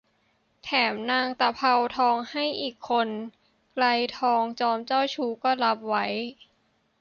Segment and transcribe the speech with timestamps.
[0.63, 3.07] แถมนางตะเภาทองให้อีกคน
[3.73, 3.85] ไกร
[4.17, 6.05] ทองจอมเจ้าชู้ก็รับไว้